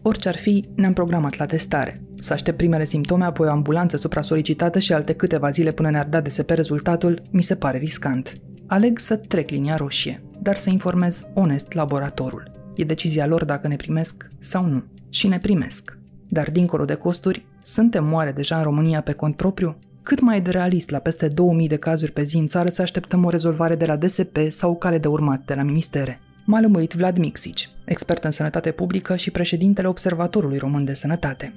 [0.03, 1.93] Orice ar fi, ne-am programat la testare.
[2.15, 6.21] Să aștept primele simptome, apoi o ambulanță supra-solicitată și alte câteva zile până ne-ar da
[6.21, 8.33] DSP rezultatul, mi se pare riscant.
[8.71, 12.51] Aleg să trec linia roșie, dar să informez onest laboratorul.
[12.75, 14.83] E decizia lor dacă ne primesc sau nu.
[15.09, 15.97] Și ne primesc.
[16.27, 19.77] Dar dincolo de costuri, suntem oare deja în România pe cont propriu?
[20.03, 22.81] Cât mai e de realist la peste 2000 de cazuri pe zi în țară să
[22.81, 26.19] așteptăm o rezolvare de la DSP sau o cale de urmat de la ministere?
[26.45, 31.53] M-a lămurit Vlad Mixici, expert în sănătate publică și președintele Observatorului Român de Sănătate.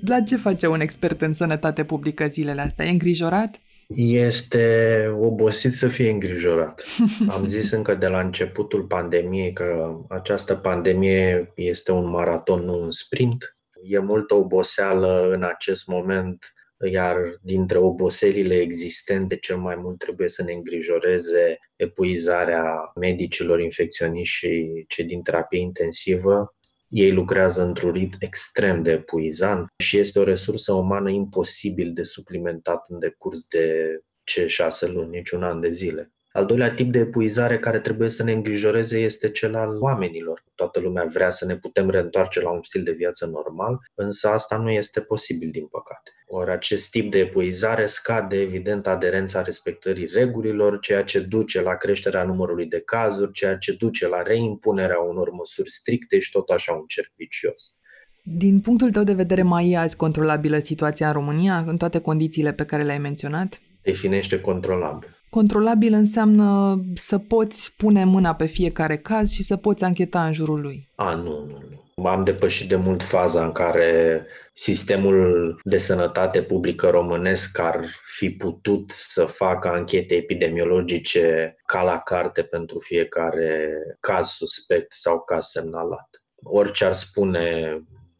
[0.00, 2.84] Vlad, ce face un expert în sănătate publică zilele astea?
[2.84, 3.54] E îngrijorat?
[3.96, 6.84] Este obosit să fie îngrijorat.
[7.28, 12.90] Am zis încă de la începutul pandemiei că această pandemie este un maraton, nu un
[12.90, 13.56] sprint.
[13.82, 16.52] E multă oboseală în acest moment,
[16.90, 24.84] iar dintre oboselile existente, cel mai mult trebuie să ne îngrijoreze epuizarea medicilor infecționiști și
[24.88, 26.53] cei din terapie intensivă,
[26.94, 32.84] ei lucrează într-un ritm extrem de epuizant și este o resursă umană imposibil de suplimentat
[32.88, 36.13] în decurs de ce șase luni, niciun an de zile.
[36.36, 40.44] Al doilea tip de epuizare care trebuie să ne îngrijoreze este cel al oamenilor.
[40.54, 44.56] Toată lumea vrea să ne putem reîntoarce la un stil de viață normal, însă asta
[44.56, 46.10] nu este posibil, din păcate.
[46.26, 52.24] Ori acest tip de epuizare scade, evident, aderența respectării regulilor, ceea ce duce la creșterea
[52.24, 56.84] numărului de cazuri, ceea ce duce la reimpunerea unor măsuri stricte și tot așa un
[56.86, 57.78] cerc vicios.
[58.22, 62.52] Din punctul tău de vedere, mai e azi controlabilă situația în România, în toate condițiile
[62.52, 63.60] pe care le-ai menționat?
[63.82, 65.13] Definește controlabil.
[65.34, 70.60] Controlabil înseamnă să poți pune mâna pe fiecare caz și să poți ancheta în jurul
[70.60, 70.88] lui.
[70.94, 71.62] A, nu, nu,
[71.96, 72.06] nu.
[72.06, 77.84] Am depășit de mult faza în care sistemul de sănătate publică românesc ar
[78.16, 83.68] fi putut să facă anchete epidemiologice ca la carte pentru fiecare
[84.00, 86.22] caz suspect sau caz semnalat.
[86.42, 87.78] Orice ar spune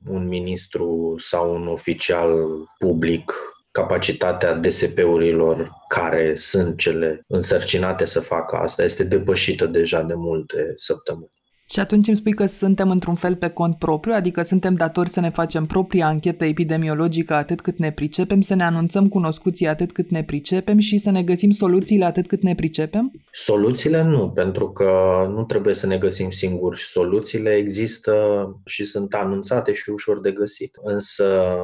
[0.09, 2.47] un ministru sau un oficial
[2.79, 3.33] public
[3.75, 11.33] capacitatea DSP-urilor care sunt cele însărcinate să facă asta este depășită deja de multe săptămâni.
[11.71, 15.21] Și atunci îmi spui că suntem într-un fel pe cont propriu, adică suntem datori să
[15.21, 20.11] ne facem propria anchetă epidemiologică atât cât ne pricepem, să ne anunțăm cunoscuții atât cât
[20.11, 23.13] ne pricepem și să ne găsim soluțiile atât cât ne pricepem?
[23.33, 24.93] Soluțiile nu, pentru că
[25.35, 26.81] nu trebuie să ne găsim singuri.
[26.81, 28.13] Soluțiile există
[28.65, 30.79] și sunt anunțate și ușor de găsit.
[30.83, 31.57] Însă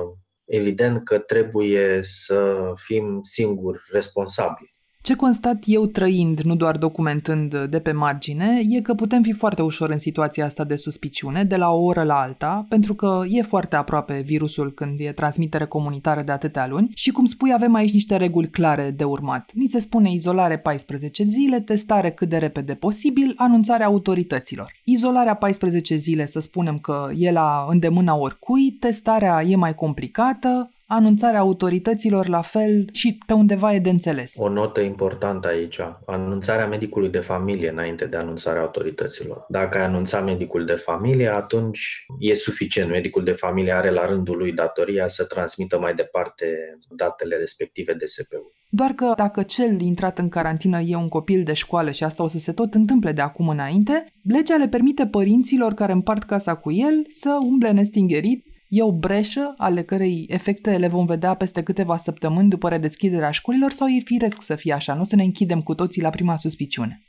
[0.51, 4.75] evident că trebuie să fim singuri responsabili.
[5.03, 9.63] Ce constat eu trăind, nu doar documentând de pe margine, e că putem fi foarte
[9.63, 13.43] ușor în situația asta de suspiciune, de la o oră la alta, pentru că e
[13.43, 17.93] foarte aproape virusul când e transmitere comunitară de atâtea luni și, cum spui, avem aici
[17.93, 19.51] niște reguli clare de urmat.
[19.55, 24.73] Ni se spune izolare 14 zile, testare cât de repede posibil, anunțarea autorităților.
[24.85, 31.41] Izolarea 14 zile, să spunem că e la îndemâna oricui, testarea e mai complicată, anunțarea
[31.41, 34.35] autorităților la fel și pe undeva e de înțeles.
[34.37, 39.45] O notă importantă aici, anunțarea medicului de familie înainte de anunțarea autorităților.
[39.49, 42.91] Dacă ai anunțat medicul de familie, atunci e suficient.
[42.91, 46.47] Medicul de familie are la rândul lui datoria să transmită mai departe
[46.89, 48.53] datele respective de SPU.
[48.69, 52.27] Doar că dacă cel intrat în carantină e un copil de școală și asta o
[52.27, 56.73] să se tot întâmple de acum înainte, legea le permite părinților care împart casa cu
[56.73, 61.97] el să umble nestingerit E o breșă ale cărei efecte le vom vedea peste câteva
[61.97, 65.75] săptămâni după redeschiderea școlilor sau e firesc să fie așa, nu să ne închidem cu
[65.75, 67.05] toții la prima suspiciune?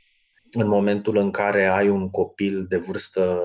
[0.50, 3.40] În momentul în care ai un copil de vârstă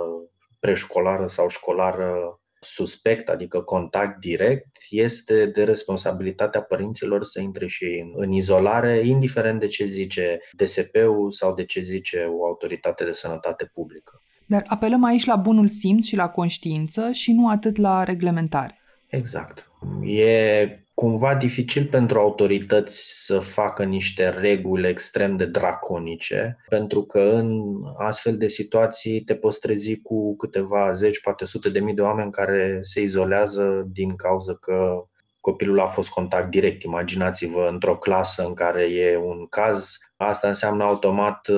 [0.60, 8.12] preșcolară sau școlară suspect, adică contact direct, este de responsabilitatea părinților să intre și în,
[8.16, 13.70] în izolare, indiferent de ce zice DSP-ul sau de ce zice o autoritate de sănătate
[13.74, 14.22] publică.
[14.48, 18.80] Dar apelăm aici la bunul simț și la conștiință și nu atât la reglementare.
[19.08, 19.72] Exact.
[20.04, 27.62] E cumva dificil pentru autorități să facă niște reguli extrem de draconice, pentru că în
[27.98, 32.32] astfel de situații te poți trezi cu câteva zeci, poate sute de mii de oameni
[32.32, 35.08] care se izolează din cauza că
[35.40, 36.84] copilul a fost contact direct.
[36.84, 41.50] Imaginați-vă într-o clasă în care e un caz, asta înseamnă automat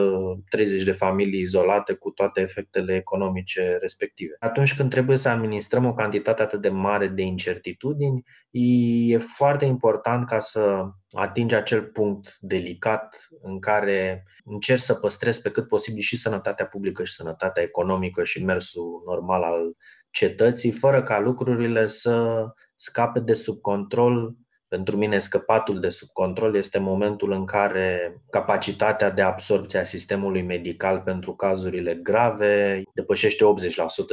[0.49, 4.35] 30 uh, de familii izolate cu toate efectele economice respective.
[4.39, 10.27] Atunci când trebuie să administrăm o cantitate atât de mare de incertitudini, e foarte important
[10.27, 16.17] ca să atingi acel punct delicat în care încerci să păstrezi pe cât posibil și
[16.17, 19.75] sănătatea publică și sănătatea economică și mersul normal al
[20.11, 22.45] cetății, fără ca lucrurile să
[22.79, 24.35] scape de sub control.
[24.67, 30.41] Pentru mine, scăpatul de sub control este momentul în care capacitatea de absorpție a sistemului
[30.41, 33.45] medical pentru cazurile grave depășește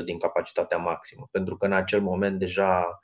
[0.01, 3.01] 80% din capacitatea maximă, pentru că în acel moment deja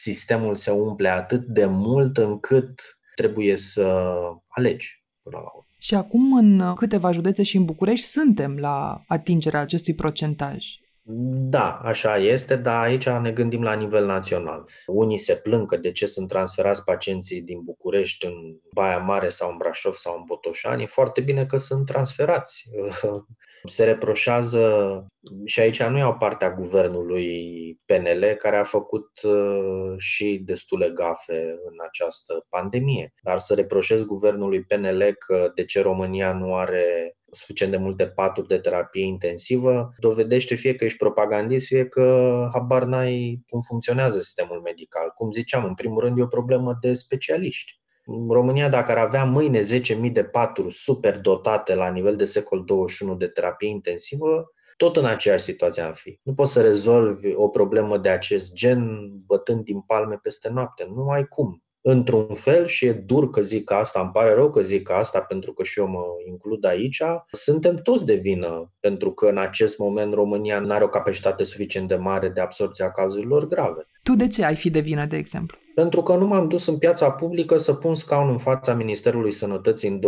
[0.00, 4.14] sistemul se umple atât de mult încât trebuie să
[4.48, 5.66] alegi până la urmă.
[5.78, 10.66] Și acum, în câteva județe și în București, suntem la atingerea acestui procentaj.
[11.08, 14.68] Da, așa este, dar aici ne gândim la nivel național.
[14.86, 18.32] Unii se plâng că de ce sunt transferați pacienții din București în
[18.72, 20.82] Baia Mare sau în Brașov sau în Botoșani.
[20.82, 22.70] E foarte bine că sunt transferați.
[23.64, 25.06] Se reproșează,
[25.44, 31.74] și aici nu iau partea guvernului PNL, care a făcut uh, și destule gafe în
[31.86, 37.78] această pandemie, dar să reproșez guvernului PNL că de ce România nu are suficient de
[37.78, 43.60] multe paturi de terapie intensivă, dovedește fie că ești propagandist, fie că habar n-ai cum
[43.60, 45.12] funcționează sistemul medical.
[45.16, 47.80] Cum ziceam, în primul rând e o problemă de specialiști.
[48.28, 53.14] România, dacă ar avea mâine 10.000 de paturi super dotate la nivel de secol 21
[53.14, 56.20] de terapie intensivă, tot în aceeași situație am fi.
[56.22, 60.86] Nu poți să rezolvi o problemă de acest gen bătând din palme peste noapte.
[60.94, 64.62] Nu ai cum într-un fel și e dur că zic asta, îmi pare rău că
[64.62, 69.26] zic asta pentru că și eu mă includ aici, suntem toți de vină pentru că
[69.26, 73.48] în acest moment România nu are o capacitate suficient de mare de absorpție a cazurilor
[73.48, 73.86] grave.
[74.02, 75.58] Tu de ce ai fi de vină, de exemplu?
[75.74, 79.88] Pentru că nu m-am dus în piața publică să pun scaun în fața Ministerului Sănătății
[79.88, 80.00] în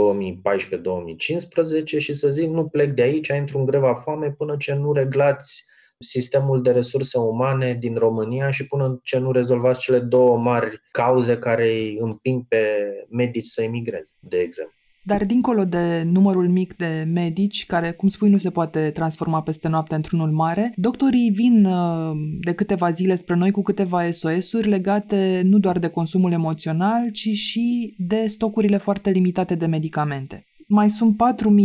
[1.83, 4.93] 2014-2015 și să zic nu plec de aici, intru în greva foame până ce nu
[4.93, 5.68] reglați
[5.99, 11.39] sistemul de resurse umane din România și până ce nu rezolvați cele două mari cauze
[11.39, 12.65] care îi împing pe
[13.11, 14.77] medici să emigreze, de exemplu.
[15.03, 19.69] Dar dincolo de numărul mic de medici, care, cum spui, nu se poate transforma peste
[19.69, 25.43] noapte într-unul mare, doctorii vin uh, de câteva zile spre noi cu câteva SOS-uri legate
[25.45, 30.47] nu doar de consumul emoțional, ci și de stocurile foarte limitate de medicamente.
[30.71, 31.17] Mai sunt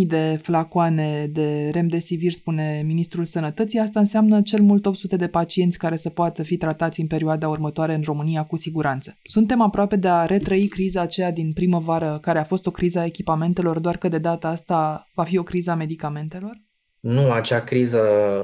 [0.02, 3.80] 4.000 de flacoane de remdesivir, spune Ministrul Sănătății.
[3.80, 7.94] Asta înseamnă cel mult 800 de pacienți care să poată fi tratați în perioada următoare
[7.94, 9.18] în România cu siguranță.
[9.24, 13.06] Suntem aproape de a retrăi criza aceea din primăvară, care a fost o criză a
[13.06, 16.62] echipamentelor, doar că de data asta va fi o criză a medicamentelor?
[17.00, 18.02] Nu, acea criză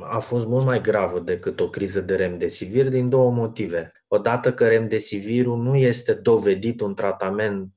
[0.09, 3.91] a fost mult mai gravă decât o criză de remdesivir din două motive.
[4.07, 7.73] Odată că remdesivirul nu este dovedit un tratament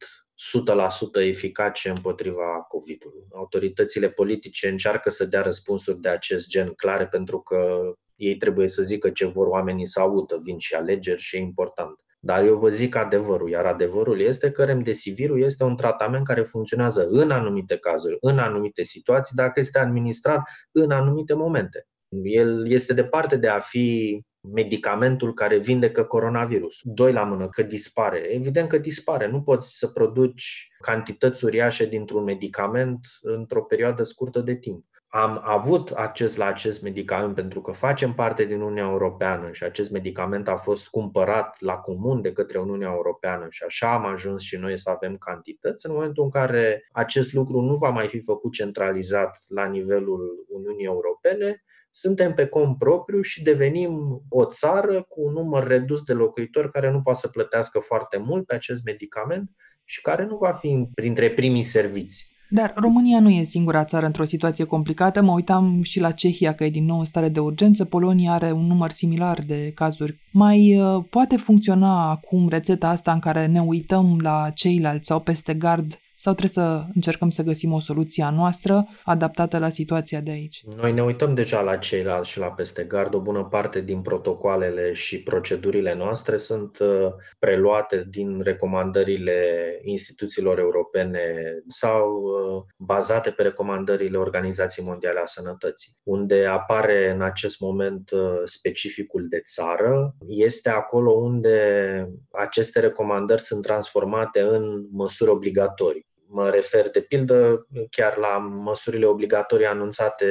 [1.21, 3.27] 100% eficace împotriva COVID-ului.
[3.33, 8.83] Autoritățile politice încearcă să dea răspunsuri de acest gen clare pentru că ei trebuie să
[8.83, 11.97] zică ce vor oamenii să audă, vin și alegeri și e important.
[12.25, 17.07] Dar eu vă zic adevărul, iar adevărul este că remdesivirul este un tratament care funcționează
[17.11, 21.87] în anumite cazuri, în anumite situații, dacă este administrat în anumite momente.
[22.23, 26.79] El este departe de a fi medicamentul care vindecă coronavirus.
[26.83, 28.19] Doi la mână, că dispare.
[28.19, 29.29] Evident că dispare.
[29.29, 34.85] Nu poți să produci cantități uriașe dintr-un medicament într-o perioadă scurtă de timp.
[35.15, 39.91] Am avut acces la acest medicament pentru că facem parte din Uniunea Europeană și acest
[39.91, 44.57] medicament a fost cumpărat la comun de către Uniunea Europeană și așa am ajuns și
[44.57, 45.87] noi să avem cantități.
[45.87, 50.85] În momentul în care acest lucru nu va mai fi făcut centralizat la nivelul Uniunii
[50.85, 51.63] Europene,
[51.95, 56.91] suntem pe cont propriu și devenim o țară cu un număr redus de locuitori care
[56.91, 59.51] nu poate să plătească foarte mult pe acest medicament
[59.85, 62.31] și care nu va fi printre primii serviți.
[62.55, 65.23] Dar România nu e singura țară într-o situație complicată.
[65.23, 67.85] Mă uitam și la Cehia, că e din nou în stare de urgență.
[67.85, 70.21] Polonia are un număr similar de cazuri.
[70.33, 75.55] Mai uh, poate funcționa acum rețeta asta în care ne uităm la ceilalți sau peste
[75.55, 80.31] gard sau trebuie să încercăm să găsim o soluție a noastră adaptată la situația de
[80.31, 80.65] aici?
[80.77, 83.15] Noi ne uităm deja la ceilalți și la peste gard.
[83.15, 87.09] O bună parte din protocoalele și procedurile noastre sunt uh,
[87.39, 89.35] preluate din recomandările
[89.83, 91.23] instituțiilor europene
[91.67, 95.93] sau uh, bazate pe recomandările Organizației Mondiale a Sănătății.
[96.03, 103.63] Unde apare în acest moment uh, specificul de țară, este acolo unde aceste recomandări sunt
[103.63, 106.11] transformate în măsuri obligatorii.
[106.35, 110.27] Mă refer, de pildă, chiar la măsurile obligatorii anunțate.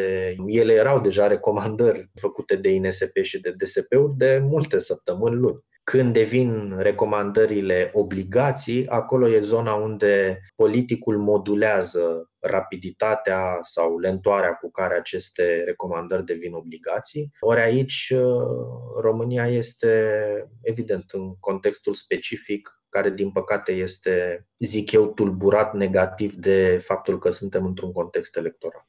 [0.45, 5.63] Ele erau deja recomandări făcute de INSP și de DSP-uri de multe săptămâni, luni.
[5.83, 14.95] Când devin recomandările obligații, acolo e zona unde politicul modulează rapiditatea sau lentoarea cu care
[14.95, 17.31] aceste recomandări devin obligații.
[17.39, 18.13] Ori aici
[19.01, 20.13] România este,
[20.61, 27.31] evident, în contextul specific care din păcate este, zic eu, tulburat negativ de faptul că
[27.31, 28.87] suntem într-un context electoral.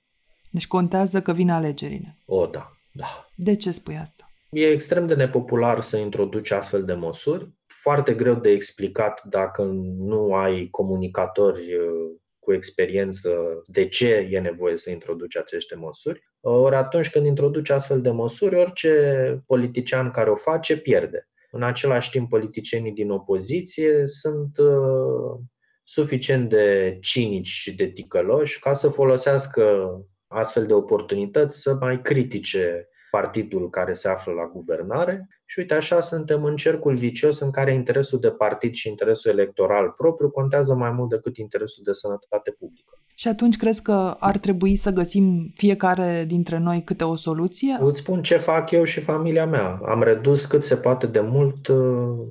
[0.51, 2.19] Deci contează că vin alegerile.
[2.27, 3.29] O, da, da.
[3.37, 4.27] De ce spui asta?
[4.51, 9.63] E extrem de nepopular să introduci astfel de măsuri, foarte greu de explicat dacă
[9.99, 13.31] nu ai comunicatori uh, cu experiență
[13.67, 16.31] de ce e nevoie să introduci aceste măsuri.
[16.41, 21.29] Ori atunci când introduci astfel de măsuri, orice politician care o face pierde.
[21.51, 25.41] În același timp, politicienii din opoziție sunt uh,
[25.85, 29.91] suficient de cinici și de ticăloși ca să folosească
[30.27, 36.01] astfel de oportunități să mai critique partidul care se află la guvernare și uite așa
[36.01, 40.91] suntem în cercul vicios în care interesul de partid și interesul electoral propriu contează mai
[40.91, 43.02] mult decât interesul de sănătate publică.
[43.15, 47.77] Și atunci crezi că ar trebui să găsim fiecare dintre noi câte o soluție?
[47.81, 49.81] Îți spun ce fac eu și familia mea.
[49.85, 51.77] Am redus cât se poate de mult uh,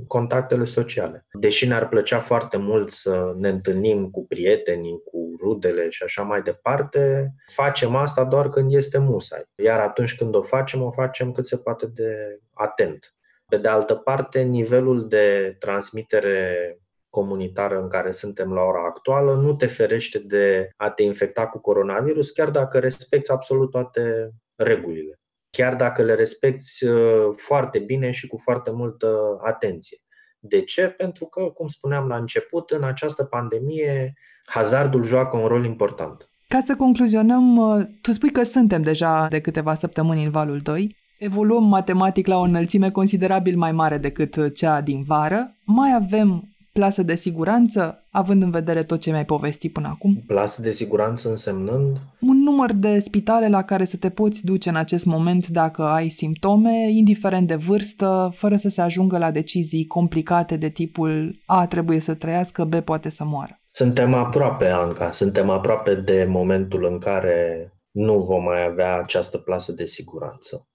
[0.08, 1.26] contactele sociale.
[1.34, 6.42] Deși ne-ar plăcea foarte mult să ne întâlnim cu prietenii, cu rudele și așa mai
[6.42, 9.44] departe, facem asta doar când este musai.
[9.64, 13.16] Iar atunci când o facem, o facem cât se poate de atent.
[13.48, 16.78] Pe de altă parte, nivelul de transmitere
[17.12, 21.60] comunitară în care suntem la ora actuală nu te ferește de a te infecta cu
[21.60, 25.20] coronavirus, chiar dacă respecti absolut toate regulile.
[25.50, 29.98] Chiar dacă le respecti uh, foarte bine și cu foarte multă atenție.
[30.40, 30.88] De ce?
[30.88, 34.14] Pentru că, cum spuneam la început, în această pandemie,
[34.46, 36.30] hazardul joacă un rol important.
[36.48, 40.96] Ca să concluzionăm, uh, tu spui că suntem deja de câteva săptămâni în valul 2,
[41.20, 46.51] evoluăm matematic la o înălțime considerabil mai mare decât uh, cea din vară, mai avem
[46.74, 50.24] plasă de siguranță, având în vedere tot ce mi-ai povestit până acum?
[50.28, 51.98] Plasă de siguranță însemnând?
[52.20, 56.10] Un număr de spitale la care să te poți duce în acest moment dacă ai
[56.10, 62.00] simptome, indiferent de vârstă, fără să se ajungă la decizii complicate de tipul A trebuie
[62.00, 63.62] să trăiască, B poate să moară.
[63.68, 69.72] Suntem aproape, Anca, suntem aproape de momentul în care nu vom mai avea această plasă
[69.72, 70.66] de siguranță.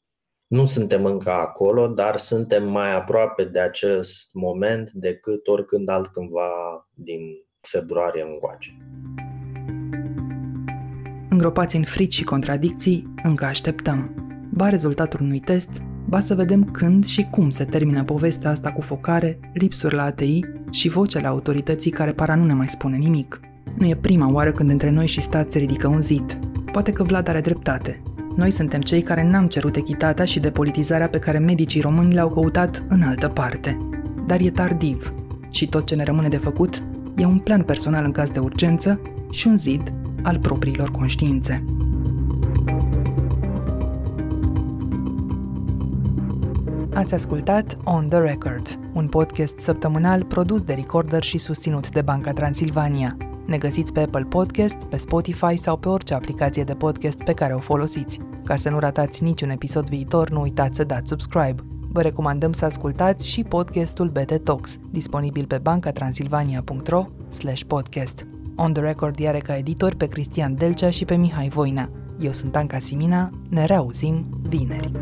[0.46, 6.50] Nu suntem încă acolo, dar suntem mai aproape de acest moment decât oricând altcândva
[6.94, 7.20] din
[7.60, 8.76] februarie încoace.
[11.28, 14.14] Îngropați în frici și contradicții, încă așteptăm.
[14.52, 15.70] Ba rezultatul unui test,
[16.08, 20.40] ba să vedem când și cum se termină povestea asta cu focare, lipsuri la ATI
[20.70, 23.40] și voce la autorității care para nu ne mai spune nimic.
[23.78, 26.38] Nu e prima oară când între noi și stat se ridică un zid.
[26.72, 28.02] Poate că Vlad are dreptate.
[28.36, 32.84] Noi suntem cei care n-am cerut echitatea și depolitizarea pe care medicii români le-au căutat
[32.88, 33.78] în altă parte.
[34.26, 35.14] Dar e tardiv
[35.50, 36.82] și tot ce ne rămâne de făcut
[37.16, 41.64] e un plan personal în caz de urgență și un zid al propriilor conștiințe.
[46.94, 52.32] Ați ascultat On The Record, un podcast săptămânal produs de Recorder și susținut de Banca
[52.32, 53.16] Transilvania.
[53.46, 57.54] Ne găsiți pe Apple Podcast, pe Spotify sau pe orice aplicație de podcast pe care
[57.54, 58.20] o folosiți.
[58.44, 61.64] Ca să nu ratați niciun episod viitor, nu uitați să dați subscribe.
[61.92, 67.06] Vă recomandăm să ascultați și podcastul BT Talks, disponibil pe bancatransilvania.ro
[67.66, 68.26] podcast.
[68.56, 71.90] On the Record are ca editori pe Cristian Delcea și pe Mihai Voina.
[72.18, 74.92] Eu sunt Anca Simina, ne reauzim vineri.